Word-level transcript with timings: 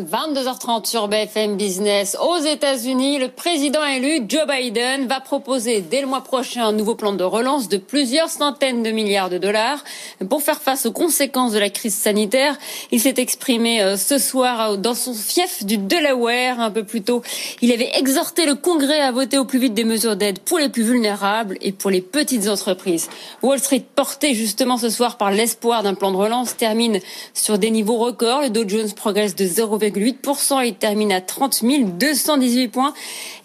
22h30 0.00 0.86
sur 0.86 1.06
BFM 1.08 1.56
Business. 1.56 2.16
Aux 2.18 2.38
États-Unis, 2.38 3.18
le 3.18 3.28
président 3.28 3.84
élu 3.84 4.22
Joe 4.26 4.46
Biden 4.48 5.06
va 5.06 5.20
proposer 5.20 5.82
dès 5.82 6.00
le 6.00 6.06
mois 6.06 6.22
prochain 6.22 6.66
un 6.66 6.72
nouveau 6.72 6.94
plan 6.94 7.12
de 7.12 7.24
relance 7.24 7.68
de 7.68 7.76
plusieurs 7.76 8.30
centaines 8.30 8.82
de 8.82 8.90
milliards 8.90 9.28
de 9.28 9.36
dollars 9.36 9.84
pour 10.30 10.42
faire 10.42 10.62
face 10.62 10.86
aux 10.86 10.92
conséquences 10.92 11.52
de 11.52 11.58
la 11.58 11.68
crise 11.68 11.94
sanitaire. 11.94 12.56
Il 12.90 13.00
s'est 13.00 13.16
exprimé 13.18 13.82
euh, 13.82 13.98
ce 13.98 14.16
soir 14.16 14.78
dans 14.78 14.94
son 14.94 15.12
fief 15.12 15.64
du 15.66 15.76
Delaware 15.76 16.60
un 16.60 16.70
peu 16.70 16.84
plus 16.84 17.02
tôt. 17.02 17.20
Il 17.60 17.70
avait 17.70 17.90
exhorté 17.94 18.46
le 18.46 18.54
Congrès 18.54 19.00
à 19.00 19.12
voter 19.12 19.36
au 19.36 19.44
plus 19.44 19.58
vite 19.58 19.74
des 19.74 19.84
mesures 19.84 20.16
d'aide 20.16 20.38
pour 20.38 20.58
les 20.58 20.70
plus 20.70 20.84
vulnérables 20.84 21.58
et 21.60 21.72
pour 21.72 21.90
les 21.90 22.00
petites 22.00 22.48
entreprises. 22.48 23.10
Wall 23.42 23.58
Street 23.58 23.84
porté 23.94 24.34
justement 24.34 24.78
ce 24.78 24.88
soir 24.88 25.18
par 25.18 25.30
l'espoir 25.30 25.82
d'un 25.82 25.94
plan 25.94 26.12
de 26.12 26.16
relance 26.16 26.56
termine 26.56 26.98
sur 27.34 27.58
des 27.58 27.70
niveaux 27.70 27.98
records. 27.98 28.40
Le 28.40 28.50
Dow 28.50 28.66
Jones 28.66 28.92
progresse 28.92 29.36
de 29.36 29.44
0 29.44 29.81
0,8%. 29.90 30.64
Il 30.64 30.74
termine 30.74 31.12
à 31.12 31.20
30 31.20 31.62
218 31.98 32.68
points. 32.68 32.94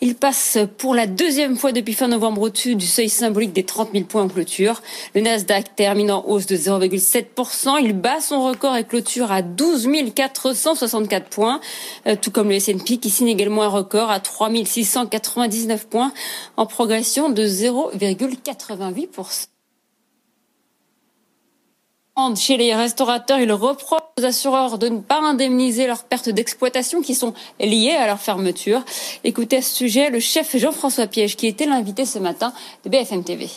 Il 0.02 0.16
passe 0.16 0.58
pour 0.78 0.96
la 0.96 1.08
deuxième 1.08 1.58
fois 1.58 1.72
depuis 1.72 1.94
fin 1.94 2.08
novembre 2.08 2.44
au-dessus 2.44 2.76
du 2.76 2.86
seuil 2.86 3.10
symbolique 3.10 3.54
des 3.54 3.64
30 3.64 3.90
000 3.94 4.06
points 4.06 4.24
en 4.24 4.28
clôture. 4.28 4.82
Le 5.16 5.22
Nasdaq 5.22 5.76
termine 5.76 6.12
en 6.12 6.26
hausse 6.28 6.46
de 6.46 6.56
0,7%. 6.56 7.78
Il 7.82 7.94
bat 7.94 8.22
son 8.22 8.44
record 8.44 8.76
et 8.76 8.84
clôture 8.84 9.32
à 9.32 9.42
12 9.42 9.88
464 10.14 11.30
points, 11.30 11.60
euh, 12.08 12.16
tout 12.20 12.32
comme 12.32 12.50
le 12.50 12.56
S&P 12.56 12.98
qui 12.98 13.10
signe 13.10 13.28
également 13.28 13.64
un 13.64 13.68
record 13.68 14.12
à 14.12 14.20
3 14.20 14.50
699 14.66 15.88
points 15.88 16.14
en 16.56 16.66
progression 16.66 17.30
de 17.30 17.46
0,88%. 17.46 19.57
Chez 22.36 22.58
les 22.58 22.74
restaurateurs, 22.74 23.40
ils 23.40 23.52
reprochent 23.52 24.02
aux 24.20 24.26
assureurs 24.26 24.80
de 24.80 24.88
ne 24.90 25.02
pas 25.02 25.22
indemniser 25.22 25.86
leurs 25.86 26.04
pertes 26.04 26.30
d'exploitation 26.30 27.02
qui 27.04 27.14
sont 27.14 27.36
liées 27.60 27.96
à 27.96 28.08
leur 28.08 28.20
fermeture. 28.20 28.84
Écoutez 29.24 29.58
à 29.58 29.62
ce 29.62 29.76
sujet 29.76 30.10
le 30.10 30.20
chef 30.20 30.58
Jean-François 30.58 31.06
Piège 31.06 31.36
qui 31.36 31.46
était 31.46 31.68
l'invité 31.68 32.06
ce 32.06 32.18
matin 32.18 32.54
de 32.84 32.90
BFM 32.90 33.24
TV. 33.24 33.48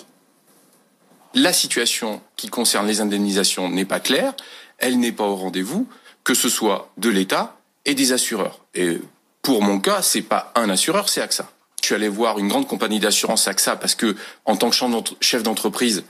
La 1.32 1.54
situation 1.54 2.20
qui 2.36 2.48
concerne 2.48 2.86
les 2.86 3.00
indemnisations 3.00 3.70
n'est 3.70 3.86
pas 3.86 4.00
claire, 4.00 4.34
elle 4.76 4.98
n'est 4.98 5.12
pas 5.12 5.24
au 5.24 5.36
rendez-vous, 5.36 5.88
que 6.22 6.34
ce 6.34 6.50
soit 6.50 6.90
de 6.98 7.08
l'État 7.08 7.56
et 7.86 7.94
des 7.94 8.12
assureurs. 8.12 8.60
Et 8.74 8.98
pour 9.40 9.62
mon 9.62 9.80
cas, 9.80 10.02
c'est 10.02 10.22
pas 10.22 10.52
un 10.54 10.68
assureur, 10.68 11.08
c'est 11.08 11.22
AXA. 11.22 11.48
Je 11.80 11.86
suis 11.86 11.94
allé 11.94 12.08
voir 12.08 12.38
une 12.38 12.48
grande 12.48 12.66
compagnie 12.66 13.00
d'assurance 13.00 13.48
AXA 13.48 13.76
parce 13.76 13.94
que, 13.94 14.16
en 14.44 14.56
tant 14.56 14.70
que 14.70 14.76
chef 15.20 15.42
d'entreprise, 15.42 16.04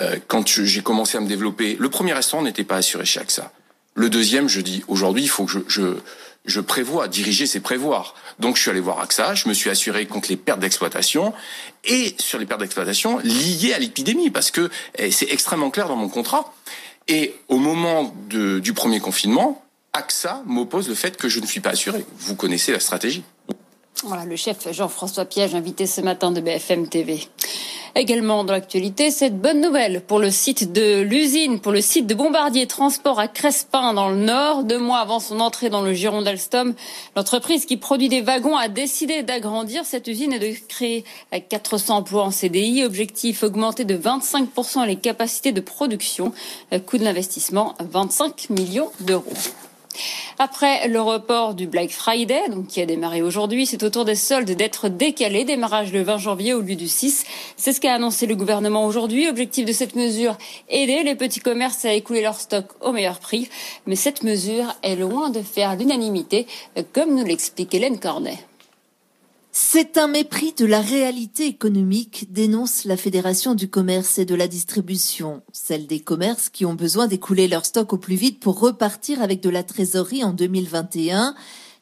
euh, 0.00 0.16
quand 0.28 0.46
j'ai 0.46 0.82
commencé 0.82 1.16
à 1.16 1.20
me 1.20 1.28
développer, 1.28 1.76
le 1.78 1.88
premier 1.88 2.12
restaurant 2.12 2.42
n'était 2.42 2.64
pas 2.64 2.76
assuré 2.76 3.04
chez 3.04 3.20
AXA. 3.20 3.50
Le 3.94 4.10
deuxième, 4.10 4.48
je 4.48 4.60
dis 4.60 4.84
aujourd'hui, 4.88 5.22
il 5.22 5.28
faut 5.28 5.46
que 5.46 5.52
je, 5.68 5.96
je, 6.44 6.60
prévois. 6.60 7.08
Diriger, 7.08 7.46
c'est 7.46 7.60
prévoir. 7.60 8.14
Donc, 8.38 8.56
je 8.56 8.62
suis 8.62 8.70
allé 8.70 8.80
voir 8.80 9.00
AXA. 9.00 9.34
Je 9.34 9.48
me 9.48 9.54
suis 9.54 9.70
assuré 9.70 10.04
contre 10.04 10.28
les 10.28 10.36
pertes 10.36 10.60
d'exploitation 10.60 11.32
et 11.84 12.14
sur 12.18 12.38
les 12.38 12.44
pertes 12.44 12.60
d'exploitation 12.60 13.18
liées 13.24 13.72
à 13.72 13.78
l'épidémie, 13.78 14.30
parce 14.30 14.50
que 14.50 14.70
eh, 14.98 15.10
c'est 15.10 15.32
extrêmement 15.32 15.70
clair 15.70 15.88
dans 15.88 15.96
mon 15.96 16.10
contrat. 16.10 16.52
Et 17.08 17.34
au 17.48 17.58
moment 17.58 18.14
du 18.28 18.72
premier 18.74 19.00
confinement, 19.00 19.64
AXA 19.96 20.42
m'oppose 20.44 20.88
le 20.88 20.94
fait 20.94 21.16
que 21.16 21.28
je 21.28 21.40
ne 21.40 21.46
suis 21.46 21.60
pas 21.60 21.70
assuré. 21.70 22.04
Vous 22.18 22.36
connaissez 22.36 22.72
la 22.72 22.80
stratégie. 22.80 23.24
Voilà, 24.04 24.26
le 24.26 24.36
chef 24.36 24.70
Jean-François 24.72 25.24
Piège, 25.24 25.54
invité 25.54 25.86
ce 25.86 26.02
matin 26.02 26.30
de 26.30 26.42
BFM 26.42 26.86
TV. 26.86 27.26
Également 27.94 28.44
dans 28.44 28.52
l'actualité, 28.52 29.10
cette 29.10 29.40
bonne 29.40 29.62
nouvelle 29.62 30.02
pour 30.02 30.18
le 30.18 30.30
site 30.30 30.70
de 30.70 31.00
l'usine, 31.00 31.60
pour 31.60 31.72
le 31.72 31.80
site 31.80 32.06
de 32.06 32.14
Bombardier 32.14 32.66
Transport 32.66 33.18
à 33.18 33.26
Crespin 33.26 33.94
dans 33.94 34.10
le 34.10 34.16
Nord. 34.16 34.64
Deux 34.64 34.78
mois 34.78 34.98
avant 34.98 35.18
son 35.18 35.40
entrée 35.40 35.70
dans 35.70 35.80
le 35.80 35.94
giron 35.94 36.20
d'Alstom, 36.20 36.74
l'entreprise 37.16 37.64
qui 37.64 37.78
produit 37.78 38.10
des 38.10 38.20
wagons 38.20 38.58
a 38.58 38.68
décidé 38.68 39.22
d'agrandir 39.22 39.86
cette 39.86 40.08
usine 40.08 40.34
et 40.34 40.38
de 40.38 40.54
créer 40.68 41.04
400 41.48 41.96
emplois 41.96 42.24
en 42.24 42.30
CDI. 42.30 42.84
Objectif 42.84 43.42
augmenter 43.42 43.86
de 43.86 43.96
25% 43.96 44.86
les 44.86 44.96
capacités 44.96 45.52
de 45.52 45.62
production. 45.62 46.32
Coût 46.84 46.98
de 46.98 47.04
l'investissement 47.04 47.74
25 47.80 48.50
millions 48.50 48.90
d'euros. 49.00 49.32
Après 50.38 50.86
le 50.88 51.00
report 51.00 51.54
du 51.54 51.66
Black 51.66 51.90
Friday, 51.90 52.50
donc 52.50 52.66
qui 52.66 52.82
a 52.82 52.86
démarré 52.86 53.22
aujourd'hui, 53.22 53.64
c'est 53.64 53.82
au 53.82 53.88
tour 53.88 54.04
des 54.04 54.14
soldes 54.14 54.50
d'être 54.50 54.90
décalé, 54.90 55.44
démarrage 55.44 55.94
le 55.94 56.02
20 56.02 56.18
janvier 56.18 56.52
au 56.52 56.60
lieu 56.60 56.76
du 56.76 56.88
6. 56.88 57.24
C'est 57.56 57.72
ce 57.72 57.80
qu'a 57.80 57.94
annoncé 57.94 58.26
le 58.26 58.36
gouvernement 58.36 58.84
aujourd'hui. 58.84 59.28
Objectif 59.28 59.64
de 59.64 59.72
cette 59.72 59.96
mesure, 59.96 60.36
aider 60.68 61.04
les 61.04 61.14
petits 61.14 61.40
commerces 61.40 61.86
à 61.86 61.94
écouler 61.94 62.20
leur 62.20 62.38
stock 62.38 62.66
au 62.82 62.92
meilleur 62.92 63.18
prix. 63.18 63.48
Mais 63.86 63.96
cette 63.96 64.24
mesure 64.24 64.74
est 64.82 64.96
loin 64.96 65.30
de 65.30 65.40
faire 65.40 65.74
l'unanimité, 65.74 66.46
comme 66.92 67.14
nous 67.14 67.24
l'explique 67.24 67.74
Hélène 67.74 67.98
Cornet. 67.98 68.36
C'est 69.58 69.96
un 69.96 70.06
mépris 70.06 70.52
de 70.52 70.66
la 70.66 70.82
réalité 70.82 71.46
économique, 71.46 72.30
dénonce 72.30 72.84
la 72.84 72.98
Fédération 72.98 73.54
du 73.54 73.70
commerce 73.70 74.18
et 74.18 74.26
de 74.26 74.34
la 74.34 74.48
distribution, 74.48 75.40
celle 75.50 75.86
des 75.86 76.00
commerces 76.00 76.50
qui 76.50 76.66
ont 76.66 76.74
besoin 76.74 77.06
d'écouler 77.06 77.48
leur 77.48 77.64
stock 77.64 77.94
au 77.94 77.96
plus 77.96 78.16
vite 78.16 78.38
pour 78.38 78.60
repartir 78.60 79.22
avec 79.22 79.40
de 79.40 79.48
la 79.48 79.62
trésorerie 79.62 80.22
en 80.24 80.34
2021 80.34 81.34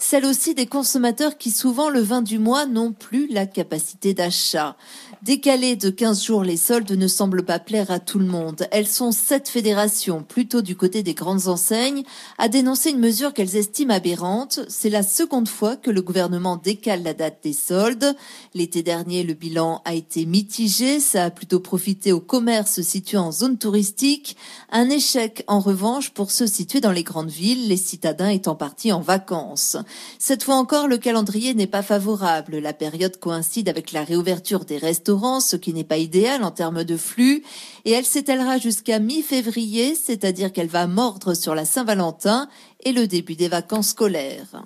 celle 0.04 0.26
aussi 0.26 0.54
des 0.54 0.66
consommateurs 0.66 1.38
qui 1.38 1.50
souvent 1.50 1.88
le 1.88 2.00
20 2.00 2.20
du 2.20 2.38
mois 2.38 2.66
n'ont 2.66 2.92
plus 2.92 3.26
la 3.28 3.46
capacité 3.46 4.12
d'achat. 4.12 4.76
Décaler 5.22 5.76
de 5.76 5.88
15 5.88 6.22
jours 6.22 6.44
les 6.44 6.58
soldes 6.58 6.92
ne 6.92 7.08
semble 7.08 7.46
pas 7.46 7.58
plaire 7.58 7.90
à 7.90 7.98
tout 7.98 8.18
le 8.18 8.26
monde. 8.26 8.68
Elles 8.70 8.86
sont 8.86 9.12
sept 9.12 9.48
fédérations, 9.48 10.22
plutôt 10.22 10.60
du 10.60 10.76
côté 10.76 11.02
des 11.02 11.14
grandes 11.14 11.48
enseignes, 11.48 12.02
à 12.36 12.48
dénoncer 12.48 12.90
une 12.90 12.98
mesure 12.98 13.32
qu'elles 13.32 13.56
estiment 13.56 13.94
aberrante. 13.94 14.60
C'est 14.68 14.90
la 14.90 15.02
seconde 15.02 15.48
fois 15.48 15.76
que 15.76 15.90
le 15.90 16.02
gouvernement 16.02 16.56
décale 16.56 17.02
la 17.02 17.14
date 17.14 17.38
des 17.42 17.54
soldes. 17.54 18.14
L'été 18.52 18.82
dernier, 18.82 19.22
le 19.22 19.32
bilan 19.32 19.80
a 19.86 19.94
été 19.94 20.26
mitigé. 20.26 21.00
Ça 21.00 21.24
a 21.24 21.30
plutôt 21.30 21.60
profité 21.60 22.12
aux 22.12 22.20
commerces 22.20 22.82
situés 22.82 23.16
en 23.16 23.32
zone 23.32 23.56
touristique. 23.56 24.36
Un 24.70 24.90
échec, 24.90 25.44
en 25.46 25.60
revanche, 25.60 26.10
pour 26.10 26.30
ceux 26.30 26.46
situés 26.46 26.82
dans 26.82 26.92
les 26.92 27.04
grandes 27.04 27.30
villes, 27.30 27.68
les 27.68 27.78
citadins 27.78 28.28
étant 28.28 28.56
partis 28.56 28.92
en 28.92 29.00
vacances. 29.00 29.78
Cette 30.18 30.44
fois 30.44 30.56
encore, 30.56 30.88
le 30.88 30.98
calendrier 30.98 31.54
n'est 31.54 31.66
pas 31.66 31.82
favorable. 31.82 32.58
La 32.58 32.72
période 32.72 33.18
coïncide 33.18 33.68
avec 33.68 33.92
la 33.92 34.04
réouverture 34.04 34.64
des 34.64 34.78
restaurants, 34.78 35.40
ce 35.40 35.56
qui 35.56 35.72
n'est 35.72 35.84
pas 35.84 35.98
idéal 35.98 36.44
en 36.44 36.50
termes 36.50 36.84
de 36.84 36.96
flux, 36.96 37.42
et 37.84 37.92
elle 37.92 38.04
s'étalera 38.04 38.58
jusqu'à 38.58 38.98
mi-février, 38.98 39.94
c'est-à-dire 39.94 40.52
qu'elle 40.52 40.68
va 40.68 40.86
mordre 40.86 41.34
sur 41.34 41.54
la 41.54 41.64
Saint-Valentin 41.64 42.48
et 42.84 42.92
le 42.92 43.06
début 43.06 43.36
des 43.36 43.48
vacances 43.48 43.88
scolaires. 43.88 44.64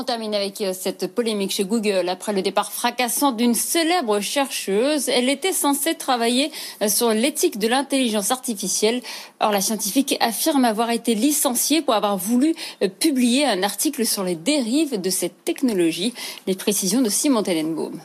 On 0.00 0.04
termine 0.04 0.34
avec 0.34 0.62
euh, 0.62 0.72
cette 0.72 1.14
polémique 1.14 1.50
chez 1.50 1.64
Google 1.64 2.08
après 2.08 2.32
le 2.32 2.40
départ 2.40 2.72
fracassant 2.72 3.32
d'une 3.32 3.52
célèbre 3.52 4.20
chercheuse. 4.20 5.10
Elle 5.10 5.28
était 5.28 5.52
censée 5.52 5.94
travailler 5.94 6.50
euh, 6.80 6.88
sur 6.88 7.10
l'éthique 7.10 7.58
de 7.58 7.68
l'intelligence 7.68 8.30
artificielle. 8.30 9.02
Or, 9.40 9.50
la 9.50 9.60
scientifique 9.60 10.16
affirme 10.20 10.64
avoir 10.64 10.88
été 10.88 11.14
licenciée 11.14 11.82
pour 11.82 11.92
avoir 11.92 12.16
voulu 12.16 12.54
euh, 12.82 12.88
publier 12.88 13.44
un 13.44 13.62
article 13.62 14.06
sur 14.06 14.24
les 14.24 14.36
dérives 14.36 14.98
de 14.98 15.10
cette 15.10 15.44
technologie. 15.44 16.14
Les 16.46 16.54
précisions 16.54 17.02
de 17.02 17.10
Simon 17.10 17.42
Tellenbaum. 17.42 18.00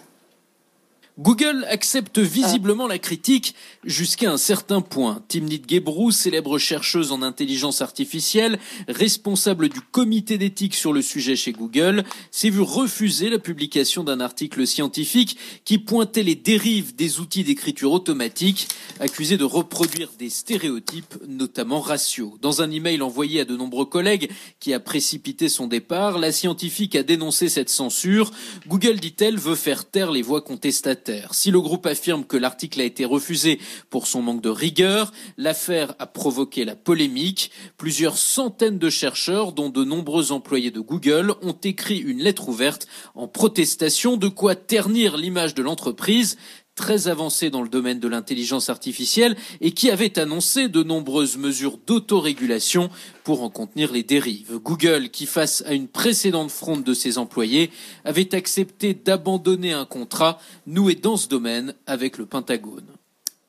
Google 1.17 1.65
accepte 1.69 2.19
visiblement 2.19 2.87
la 2.87 2.99
critique 2.99 3.55
jusqu'à 3.85 4.29
un 4.29 4.37
certain 4.37 4.81
point. 4.81 5.23
Timnit 5.29 5.61
Gebru, 5.65 6.11
célèbre 6.11 6.57
chercheuse 6.57 7.13
en 7.13 7.21
intelligence 7.21 7.81
artificielle, 7.81 8.59
responsable 8.89 9.69
du 9.69 9.79
comité 9.79 10.37
d'éthique 10.37 10.75
sur 10.75 10.91
le 10.91 11.01
sujet 11.01 11.37
chez 11.37 11.53
Google, 11.53 12.03
s'est 12.31 12.49
vue 12.49 12.59
refuser 12.59 13.29
la 13.29 13.39
publication 13.39 14.03
d'un 14.03 14.19
article 14.19 14.67
scientifique 14.67 15.37
qui 15.63 15.77
pointait 15.77 16.21
les 16.21 16.35
dérives 16.35 16.93
des 16.97 17.21
outils 17.21 17.45
d'écriture 17.45 17.93
automatique, 17.93 18.67
accusés 18.99 19.37
de 19.37 19.45
reproduire 19.45 20.11
des 20.19 20.29
stéréotypes, 20.29 21.15
notamment 21.29 21.79
raciaux. 21.79 22.37
Dans 22.41 22.61
un 22.61 22.69
email 22.69 23.01
envoyé 23.01 23.39
à 23.39 23.45
de 23.45 23.55
nombreux 23.55 23.85
collègues 23.85 24.29
qui 24.59 24.73
a 24.73 24.81
précipité 24.81 25.47
son 25.47 25.67
départ, 25.67 26.19
la 26.19 26.33
scientifique 26.33 26.97
a 26.97 27.03
dénoncé 27.03 27.47
cette 27.47 27.69
censure. 27.69 28.31
Google, 28.67 28.99
dit-elle, 28.99 29.37
veut 29.37 29.55
faire 29.55 29.89
taire 29.89 30.11
les 30.11 30.21
voix 30.21 30.41
contestataires 30.41 31.04
si 31.31 31.51
le 31.51 31.61
groupe 31.61 31.85
affirme 31.85 32.25
que 32.25 32.37
l'article 32.37 32.81
a 32.81 32.83
été 32.83 33.05
refusé 33.05 33.59
pour 33.89 34.07
son 34.07 34.21
manque 34.21 34.41
de 34.41 34.49
rigueur, 34.49 35.11
l'affaire 35.37 35.95
a 35.99 36.07
provoqué 36.07 36.65
la 36.65 36.75
polémique. 36.75 37.51
Plusieurs 37.77 38.17
centaines 38.17 38.79
de 38.79 38.89
chercheurs, 38.89 39.53
dont 39.53 39.69
de 39.69 39.83
nombreux 39.83 40.31
employés 40.31 40.71
de 40.71 40.79
Google, 40.79 41.33
ont 41.41 41.57
écrit 41.63 41.97
une 41.97 42.19
lettre 42.19 42.49
ouverte 42.49 42.87
en 43.13 43.27
protestation. 43.27 44.17
De 44.17 44.27
quoi 44.27 44.55
ternir 44.55 45.17
l'image 45.17 45.55
de 45.55 45.63
l'entreprise 45.63 46.37
très 46.75 47.07
avancé 47.07 47.49
dans 47.49 47.61
le 47.61 47.69
domaine 47.69 47.99
de 47.99 48.07
l'intelligence 48.07 48.69
artificielle 48.69 49.35
et 49.61 49.71
qui 49.71 49.89
avait 49.89 50.19
annoncé 50.19 50.67
de 50.67 50.83
nombreuses 50.83 51.37
mesures 51.37 51.79
d'autorégulation 51.87 52.89
pour 53.23 53.41
en 53.41 53.49
contenir 53.49 53.91
les 53.91 54.03
dérives. 54.03 54.59
Google, 54.63 55.09
qui 55.09 55.25
face 55.25 55.63
à 55.65 55.73
une 55.73 55.87
précédente 55.87 56.51
fronde 56.51 56.83
de 56.83 56.93
ses 56.93 57.17
employés, 57.17 57.71
avait 58.03 58.35
accepté 58.35 58.93
d'abandonner 58.93 59.73
un 59.73 59.85
contrat 59.85 60.39
noué 60.67 60.95
dans 60.95 61.17
ce 61.17 61.27
domaine 61.27 61.73
avec 61.87 62.17
le 62.17 62.25
Pentagone. 62.25 62.85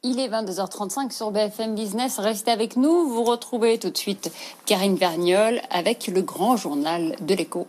Il 0.03 0.21
est 0.21 0.29
22h35 0.29 1.11
sur 1.11 1.33
BFM 1.33 1.75
Business. 1.75 2.19
Restez 2.19 2.53
avec 2.53 2.77
nous. 2.77 3.09
Vous 3.09 3.25
retrouvez 3.25 3.79
tout 3.79 3.91
de 3.91 3.97
suite 3.97 4.31
Karine 4.65 4.95
Vergnol 4.95 5.61
avec 5.71 6.07
le 6.07 6.23
grand 6.23 6.57
journal 6.57 7.17
de 7.21 7.35
l'écho. 7.35 7.67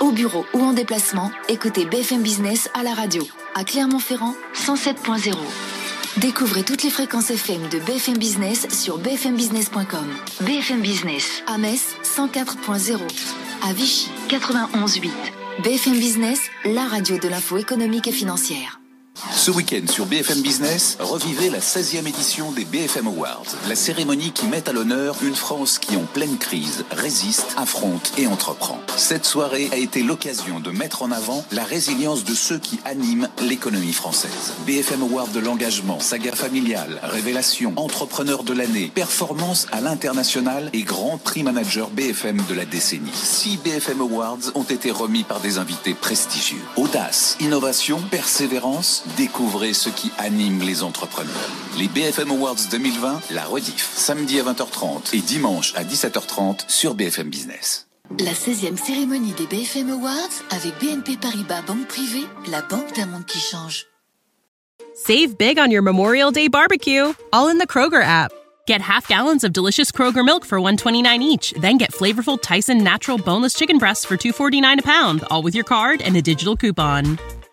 Au 0.00 0.10
bureau 0.10 0.44
ou 0.54 0.60
en 0.60 0.72
déplacement, 0.72 1.30
écoutez 1.48 1.84
BFM 1.84 2.22
Business 2.22 2.70
à 2.72 2.82
la 2.82 2.94
radio. 2.94 3.22
À 3.54 3.64
Clermont-Ferrand, 3.64 4.34
107.0. 4.54 5.34
Découvrez 6.18 6.62
toutes 6.62 6.82
les 6.82 6.90
fréquences 6.90 7.30
FM 7.30 7.68
de 7.68 7.78
BFM 7.78 8.16
Business 8.16 8.68
sur 8.70 8.98
bfmbusiness.com. 8.98 10.06
BFM 10.42 10.80
Business. 10.80 11.42
À 11.46 11.58
Metz, 11.58 11.96
104.0. 12.02 12.98
À 13.62 13.72
Vichy, 13.72 14.10
91.8. 14.28 15.10
BFM 15.62 15.98
Business, 15.98 16.40
la 16.64 16.86
radio 16.86 17.18
de 17.18 17.28
l'info 17.28 17.58
économique 17.58 18.08
et 18.08 18.12
financière. 18.12 18.79
Ce 19.40 19.50
week-end 19.50 19.90
sur 19.90 20.04
BFM 20.04 20.42
Business, 20.42 20.98
revivez 21.00 21.48
la 21.48 21.60
16e 21.60 22.06
édition 22.06 22.52
des 22.52 22.66
BFM 22.66 23.06
Awards, 23.06 23.46
la 23.70 23.74
cérémonie 23.74 24.32
qui 24.32 24.46
met 24.46 24.68
à 24.68 24.72
l'honneur 24.74 25.16
une 25.22 25.34
France 25.34 25.78
qui, 25.78 25.96
en 25.96 26.04
pleine 26.04 26.36
crise, 26.36 26.84
résiste, 26.90 27.54
affronte 27.56 28.12
et 28.18 28.26
entreprend. 28.26 28.78
Cette 28.98 29.24
soirée 29.24 29.70
a 29.72 29.78
été 29.78 30.02
l'occasion 30.02 30.60
de 30.60 30.70
mettre 30.70 31.00
en 31.00 31.10
avant 31.10 31.42
la 31.52 31.64
résilience 31.64 32.24
de 32.24 32.34
ceux 32.34 32.58
qui 32.58 32.80
animent 32.84 33.30
l'économie 33.40 33.94
française. 33.94 34.52
BFM 34.66 35.04
Awards 35.04 35.28
de 35.28 35.40
l'engagement, 35.40 36.00
saga 36.00 36.32
familiale, 36.32 37.00
révélation, 37.02 37.72
entrepreneur 37.76 38.44
de 38.44 38.52
l'année, 38.52 38.92
performance 38.94 39.68
à 39.72 39.80
l'international 39.80 40.68
et 40.74 40.82
grand 40.82 41.16
prix 41.16 41.44
manager 41.44 41.88
BFM 41.88 42.42
de 42.46 42.54
la 42.54 42.66
décennie. 42.66 43.08
Six 43.14 43.56
BFM 43.64 44.02
Awards 44.02 44.52
ont 44.54 44.64
été 44.64 44.90
remis 44.90 45.24
par 45.24 45.40
des 45.40 45.56
invités 45.56 45.94
prestigieux. 45.94 46.60
Audace, 46.76 47.38
innovation, 47.40 48.02
persévérance, 48.10 49.02
découvrez 49.30 49.74
ce 49.74 49.90
qui 49.90 50.10
anime 50.18 50.60
les 50.60 50.82
entrepreneurs. 50.82 51.50
Les 51.78 51.86
BFM 51.86 52.32
Awards 52.32 52.56
2020, 52.68 53.30
la 53.30 53.44
rediff, 53.44 53.88
samedi 53.94 54.40
à 54.40 54.42
20h30 54.42 55.14
et 55.14 55.20
dimanche 55.20 55.72
à 55.76 55.84
17h30 55.84 56.64
sur 56.66 56.94
BFM 56.94 57.28
Business. 57.28 57.86
La 58.18 58.32
16e 58.32 58.76
cérémonie 58.76 59.32
des 59.34 59.46
BFM 59.46 59.90
Awards 59.90 60.34
avec 60.50 60.72
BNP 60.80 61.16
Paribas 61.16 61.62
Banque 61.62 61.86
Privée, 61.86 62.26
la 62.50 62.60
banque 62.62 62.92
d'un 62.96 63.06
monde 63.06 63.24
qui 63.24 63.38
change. 63.38 63.86
Save 64.96 65.36
big 65.38 65.60
on 65.60 65.70
your 65.70 65.82
Memorial 65.82 66.32
Day 66.32 66.48
barbecue, 66.48 67.12
all 67.32 67.48
in 67.48 67.58
the 67.58 67.68
Kroger 67.68 68.02
app. 68.02 68.32
Get 68.66 68.80
half 68.80 69.06
gallons 69.06 69.44
of 69.44 69.52
delicious 69.52 69.92
Kroger 69.92 70.24
milk 70.24 70.44
for 70.44 70.58
129 70.58 71.22
each, 71.22 71.52
then 71.52 71.78
get 71.78 71.92
flavorful 71.92 72.36
Tyson 72.40 72.82
natural 72.82 73.16
boneless 73.16 73.54
chicken 73.54 73.78
breasts 73.78 74.04
for 74.04 74.16
249 74.16 74.80
a 74.80 74.82
pound, 74.82 75.22
all 75.30 75.44
with 75.44 75.54
your 75.54 75.64
card 75.64 76.02
and 76.02 76.16
a 76.16 76.22
digital 76.22 76.56
coupon. 76.56 77.16